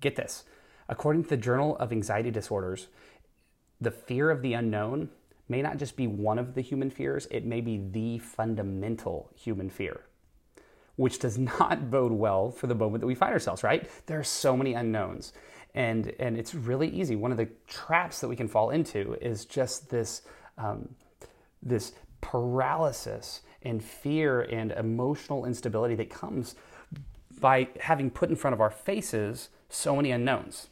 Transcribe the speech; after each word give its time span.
Get 0.00 0.16
this. 0.16 0.44
According 0.88 1.24
to 1.24 1.30
the 1.30 1.36
Journal 1.36 1.76
of 1.76 1.92
Anxiety 1.92 2.30
Disorders, 2.30 2.88
the 3.80 3.90
fear 3.90 4.30
of 4.30 4.42
the 4.42 4.54
unknown 4.54 5.10
may 5.48 5.62
not 5.62 5.78
just 5.78 5.96
be 5.96 6.06
one 6.06 6.38
of 6.38 6.54
the 6.54 6.60
human 6.60 6.90
fears, 6.90 7.26
it 7.30 7.44
may 7.44 7.60
be 7.60 7.78
the 7.78 8.18
fundamental 8.18 9.30
human 9.34 9.68
fear, 9.68 10.00
which 10.96 11.18
does 11.18 11.38
not 11.60 11.90
bode 11.90 12.12
well 12.12 12.50
for 12.50 12.66
the 12.66 12.74
moment 12.74 13.00
that 13.00 13.06
we 13.06 13.14
find 13.14 13.32
ourselves, 13.32 13.62
right? 13.62 13.88
There 14.06 14.18
are 14.18 14.24
so 14.24 14.56
many 14.56 14.74
unknowns. 14.74 15.32
And, 15.74 16.12
and 16.18 16.36
it's 16.36 16.54
really 16.54 16.88
easy. 16.88 17.14
One 17.14 17.30
of 17.30 17.38
the 17.38 17.48
traps 17.68 18.20
that 18.20 18.28
we 18.28 18.34
can 18.34 18.48
fall 18.48 18.70
into 18.70 19.16
is 19.20 19.44
just 19.44 19.88
this, 19.88 20.22
um, 20.58 20.88
this 21.62 21.92
paralysis 22.20 23.42
and 23.62 23.82
fear 23.82 24.42
and 24.42 24.72
emotional 24.72 25.44
instability 25.44 25.94
that 25.96 26.10
comes 26.10 26.56
by 27.40 27.68
having 27.80 28.10
put 28.10 28.30
in 28.30 28.36
front 28.36 28.54
of 28.54 28.60
our 28.60 28.70
faces 28.70 29.48
so 29.68 29.96
many 29.96 30.10
unknowns. 30.10 30.68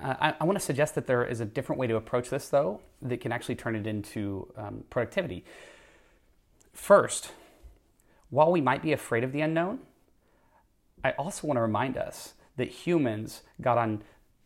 Uh, 0.00 0.14
I, 0.20 0.34
I 0.40 0.44
want 0.44 0.58
to 0.58 0.64
suggest 0.64 0.94
that 0.94 1.06
there 1.06 1.24
is 1.24 1.40
a 1.40 1.44
different 1.44 1.78
way 1.78 1.86
to 1.86 1.96
approach 1.96 2.30
this, 2.30 2.48
though, 2.48 2.80
that 3.02 3.20
can 3.20 3.32
actually 3.32 3.56
turn 3.56 3.76
it 3.76 3.86
into 3.86 4.52
um, 4.56 4.84
productivity. 4.90 5.44
First, 6.72 7.32
while 8.30 8.52
we 8.52 8.60
might 8.60 8.82
be 8.82 8.92
afraid 8.92 9.24
of 9.24 9.32
the 9.32 9.40
unknown, 9.40 9.80
I 11.02 11.12
also 11.12 11.46
want 11.46 11.56
to 11.56 11.62
remind 11.62 11.96
us 11.96 12.34
that 12.56 12.68
humans 12.68 13.42
got 13.60 13.78
on 13.78 14.02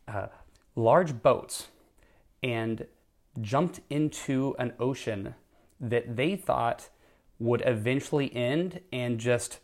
uh, 0.08 0.26
large 0.74 1.22
boats 1.22 1.68
and 2.42 2.86
jumped 3.40 3.80
into 3.88 4.54
an 4.58 4.72
ocean 4.78 5.34
that 5.80 6.16
they 6.16 6.36
thought 6.36 6.88
would 7.38 7.62
eventually 7.66 8.34
end 8.34 8.80
and 8.92 9.18
just 9.18 9.58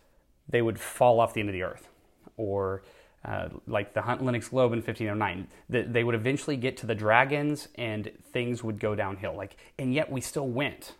they 0.48 0.62
would 0.62 0.78
fall 0.78 1.20
off 1.20 1.34
the 1.34 1.40
end 1.40 1.48
of 1.48 1.52
the 1.52 1.62
earth 1.62 1.88
or 2.36 2.82
uh, 3.24 3.48
like 3.66 3.94
the 3.94 4.02
Hunt 4.02 4.24
Lenox 4.24 4.48
Globe 4.48 4.72
in 4.72 4.78
1509, 4.78 5.48
that 5.68 5.92
they 5.92 6.04
would 6.04 6.14
eventually 6.14 6.56
get 6.56 6.76
to 6.78 6.86
the 6.86 6.94
dragons 6.94 7.68
and 7.74 8.10
things 8.32 8.62
would 8.62 8.78
go 8.78 8.94
downhill. 8.94 9.34
Like, 9.36 9.56
and 9.78 9.92
yet 9.92 10.10
we 10.10 10.20
still 10.20 10.46
went. 10.46 10.94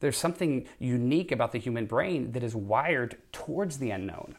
There's 0.00 0.18
something 0.18 0.68
unique 0.78 1.32
about 1.32 1.52
the 1.52 1.58
human 1.58 1.86
brain 1.86 2.32
that 2.32 2.42
is 2.42 2.54
wired 2.54 3.16
towards 3.32 3.78
the 3.78 3.90
unknown. 3.90 4.36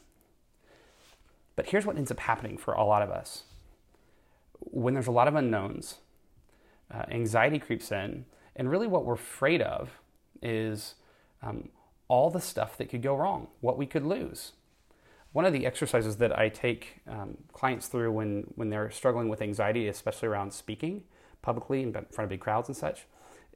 But 1.55 1.67
here's 1.67 1.85
what 1.85 1.97
ends 1.97 2.11
up 2.11 2.19
happening 2.19 2.57
for 2.57 2.75
a 2.75 2.83
lot 2.83 3.01
of 3.01 3.09
us. 3.09 3.43
When 4.59 4.93
there's 4.93 5.07
a 5.07 5.11
lot 5.11 5.27
of 5.27 5.35
unknowns, 5.35 5.95
uh, 6.93 7.03
anxiety 7.09 7.57
creeps 7.57 7.91
in, 7.91 8.25
and 8.55 8.69
really 8.69 8.87
what 8.87 9.05
we're 9.05 9.15
afraid 9.15 9.61
of 9.61 9.99
is 10.41 10.95
um, 11.41 11.69
all 12.07 12.29
the 12.29 12.41
stuff 12.41 12.77
that 12.77 12.89
could 12.89 13.01
go 13.01 13.15
wrong, 13.15 13.47
what 13.61 13.77
we 13.77 13.85
could 13.85 14.05
lose. 14.05 14.53
One 15.33 15.45
of 15.45 15.53
the 15.53 15.65
exercises 15.65 16.17
that 16.17 16.37
I 16.37 16.49
take 16.49 17.01
um, 17.07 17.37
clients 17.53 17.87
through 17.87 18.11
when, 18.11 18.51
when 18.55 18.69
they're 18.69 18.89
struggling 18.89 19.29
with 19.29 19.41
anxiety, 19.41 19.87
especially 19.87 20.29
around 20.29 20.51
speaking 20.51 21.03
publicly 21.41 21.83
in 21.83 21.91
front 21.91 22.19
of 22.19 22.29
big 22.29 22.39
crowds 22.39 22.67
and 22.69 22.75
such, 22.75 23.05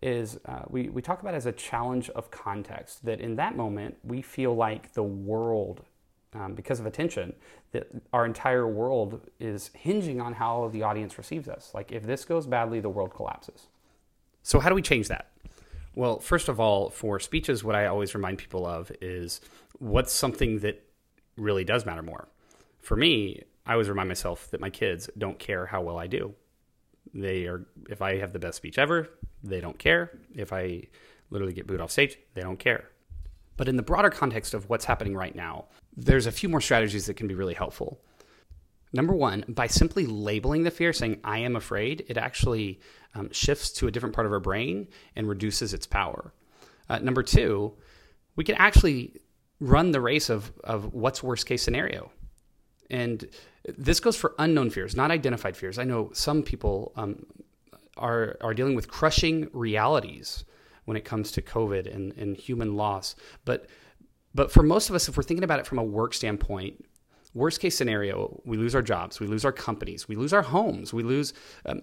is 0.01 0.39
uh, 0.45 0.63
we, 0.69 0.89
we 0.89 1.01
talk 1.01 1.21
about 1.21 1.33
as 1.33 1.45
a 1.45 1.51
challenge 1.51 2.09
of 2.11 2.31
context. 2.31 3.05
That 3.05 3.19
in 3.19 3.35
that 3.35 3.55
moment, 3.55 3.97
we 4.03 4.21
feel 4.21 4.55
like 4.55 4.93
the 4.93 5.03
world, 5.03 5.81
um, 6.33 6.55
because 6.55 6.79
of 6.79 6.85
attention, 6.85 7.33
that 7.71 7.87
our 8.11 8.25
entire 8.25 8.67
world 8.67 9.21
is 9.39 9.71
hinging 9.73 10.19
on 10.19 10.33
how 10.33 10.69
the 10.69 10.83
audience 10.83 11.17
receives 11.17 11.47
us. 11.47 11.71
Like 11.73 11.91
if 11.91 12.03
this 12.03 12.25
goes 12.25 12.47
badly, 12.47 12.79
the 12.79 12.89
world 12.89 13.13
collapses. 13.13 13.67
So, 14.43 14.59
how 14.59 14.69
do 14.69 14.75
we 14.75 14.81
change 14.81 15.07
that? 15.07 15.29
Well, 15.95 16.19
first 16.19 16.47
of 16.47 16.59
all, 16.59 16.89
for 16.89 17.19
speeches, 17.19 17.63
what 17.63 17.75
I 17.75 17.87
always 17.87 18.15
remind 18.15 18.37
people 18.37 18.65
of 18.65 18.91
is 19.01 19.41
what's 19.79 20.13
something 20.13 20.59
that 20.59 20.85
really 21.37 21.63
does 21.63 21.85
matter 21.85 22.01
more. 22.01 22.27
For 22.79 22.95
me, 22.95 23.43
I 23.65 23.73
always 23.73 23.89
remind 23.89 24.07
myself 24.07 24.49
that 24.51 24.61
my 24.61 24.69
kids 24.69 25.09
don't 25.17 25.37
care 25.37 25.65
how 25.65 25.81
well 25.81 25.97
I 25.97 26.07
do. 26.07 26.33
They 27.13 27.45
are, 27.45 27.65
if 27.89 28.01
I 28.01 28.17
have 28.19 28.31
the 28.31 28.39
best 28.39 28.57
speech 28.57 28.77
ever, 28.77 29.09
they 29.43 29.59
don't 29.59 29.77
care. 29.77 30.17
If 30.33 30.53
I 30.53 30.87
literally 31.29 31.53
get 31.53 31.67
booed 31.67 31.81
off 31.81 31.91
stage, 31.91 32.17
they 32.33 32.41
don't 32.41 32.59
care. 32.59 32.89
But 33.57 33.67
in 33.67 33.75
the 33.75 33.83
broader 33.83 34.09
context 34.09 34.53
of 34.53 34.69
what's 34.69 34.85
happening 34.85 35.15
right 35.15 35.35
now, 35.35 35.65
there's 35.95 36.25
a 36.25 36.31
few 36.31 36.47
more 36.47 36.61
strategies 36.61 37.05
that 37.07 37.15
can 37.15 37.27
be 37.27 37.35
really 37.35 37.53
helpful. 37.53 38.01
Number 38.93 39.13
one, 39.13 39.45
by 39.47 39.67
simply 39.67 40.05
labeling 40.05 40.63
the 40.63 40.71
fear, 40.71 40.91
saying, 40.91 41.21
I 41.23 41.39
am 41.39 41.55
afraid, 41.55 42.05
it 42.07 42.17
actually 42.17 42.79
um, 43.15 43.31
shifts 43.31 43.71
to 43.73 43.87
a 43.87 43.91
different 43.91 44.15
part 44.15 44.27
of 44.27 44.33
our 44.33 44.39
brain 44.39 44.87
and 45.15 45.29
reduces 45.29 45.73
its 45.73 45.87
power. 45.87 46.33
Uh, 46.89 46.99
number 46.99 47.23
two, 47.23 47.73
we 48.35 48.43
can 48.43 48.55
actually 48.55 49.21
run 49.59 49.91
the 49.91 50.01
race 50.01 50.29
of, 50.29 50.51
of 50.63 50.93
what's 50.93 51.23
worst 51.23 51.45
case 51.45 51.63
scenario. 51.63 52.11
And 52.89 53.25
this 53.65 53.99
goes 54.01 54.17
for 54.17 54.35
unknown 54.39 54.69
fears, 54.69 54.95
not 54.95 55.11
identified 55.11 55.55
fears. 55.55 55.79
I 55.79 55.85
know 55.85 56.09
some 56.13 56.43
people 56.43 56.91
um, 56.97 57.25
are, 57.95 58.37
are 58.41 58.53
dealing 58.53 58.75
with 58.75 58.89
crushing 58.89 59.47
realities 59.53 60.43
when 60.85 60.97
it 60.97 61.05
comes 61.05 61.31
to 61.33 61.41
COVID 61.41 61.93
and, 61.93 62.11
and 62.17 62.35
human 62.35 62.75
loss. 62.75 63.15
But, 63.45 63.67
but 64.35 64.51
for 64.51 64.63
most 64.63 64.89
of 64.89 64.95
us, 64.95 65.07
if 65.07 65.15
we're 65.15 65.23
thinking 65.23 65.43
about 65.43 65.59
it 65.59 65.67
from 65.67 65.77
a 65.77 65.83
work 65.83 66.13
standpoint, 66.13 66.83
worst 67.33 67.59
case 67.59 67.77
scenario, 67.77 68.41
we 68.45 68.57
lose 68.57 68.75
our 68.75 68.81
jobs, 68.81 69.19
we 69.19 69.27
lose 69.27 69.45
our 69.45 69.51
companies, 69.51 70.07
we 70.07 70.15
lose 70.15 70.33
our 70.33 70.41
homes, 70.41 70.93
we 70.93 71.03
lose. 71.03 71.33
Um, 71.65 71.81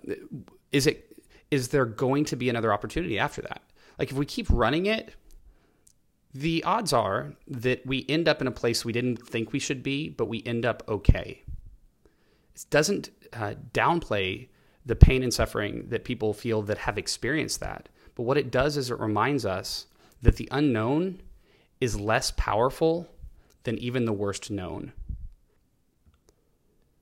is 0.72 0.86
it 0.86 1.04
is 1.50 1.68
there 1.68 1.86
going 1.86 2.24
to 2.26 2.36
be 2.36 2.50
another 2.50 2.72
opportunity 2.72 3.18
after 3.18 3.42
that? 3.42 3.62
Like 3.98 4.10
if 4.10 4.16
we 4.16 4.26
keep 4.26 4.46
running 4.50 4.86
it, 4.86 5.14
the 6.34 6.62
odds 6.64 6.92
are 6.92 7.32
that 7.48 7.84
we 7.86 8.04
end 8.08 8.28
up 8.28 8.40
in 8.40 8.46
a 8.46 8.52
place 8.52 8.84
we 8.84 8.92
didn't 8.92 9.26
think 9.26 9.52
we 9.52 9.58
should 9.58 9.82
be, 9.82 10.10
but 10.10 10.26
we 10.26 10.42
end 10.44 10.66
up 10.66 10.82
okay. 10.88 11.42
It 12.54 12.66
doesn't 12.70 13.10
uh, 13.32 13.54
downplay 13.72 14.48
the 14.84 14.96
pain 14.96 15.22
and 15.22 15.32
suffering 15.32 15.86
that 15.88 16.04
people 16.04 16.32
feel 16.32 16.62
that 16.62 16.78
have 16.78 16.98
experienced 16.98 17.60
that. 17.60 17.88
But 18.14 18.24
what 18.24 18.36
it 18.36 18.50
does 18.50 18.76
is 18.76 18.90
it 18.90 18.98
reminds 18.98 19.46
us 19.46 19.86
that 20.22 20.36
the 20.36 20.48
unknown 20.50 21.22
is 21.80 21.98
less 21.98 22.32
powerful 22.32 23.08
than 23.64 23.78
even 23.78 24.04
the 24.04 24.12
worst 24.12 24.50
known. 24.50 24.92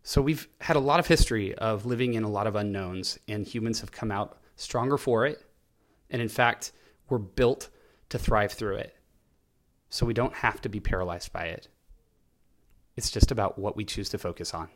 So 0.07 0.23
we've 0.23 0.47
had 0.61 0.77
a 0.77 0.81
lot 0.81 1.01
of 1.01 1.09
history 1.09 1.53
of 1.57 1.85
living 1.85 2.15
in 2.15 2.23
a 2.23 2.29
lot 2.29 2.47
of 2.47 2.55
unknowns, 2.55 3.19
and 3.27 3.45
humans 3.45 3.81
have 3.81 3.91
come 3.91 4.13
out 4.13 4.39
stronger 4.55 4.97
for 4.97 5.27
it. 5.27 5.45
And 6.11 6.23
in 6.23 6.29
fact, 6.29 6.71
we're 7.09 7.19
built 7.19 7.71
to 8.11 8.19
thrive 8.21 8.53
through 8.53 8.77
it. 8.77 8.97
So 9.91 10.07
we 10.07 10.15
don't 10.15 10.33
have 10.33 10.61
to 10.61 10.69
be 10.69 10.79
paralyzed 10.79 11.33
by 11.33 11.47
it. 11.47 11.67
It's 12.95 13.11
just 13.11 13.33
about 13.33 13.59
what 13.59 13.77
we 13.77 13.85
choose 13.85 14.09
to 14.11 14.19
focus 14.19 14.55
on. 14.55 14.69